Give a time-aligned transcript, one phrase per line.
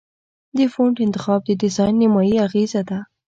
[0.57, 2.99] د فونټ انتخاب د ډیزاین نیمایي اغېزه ده.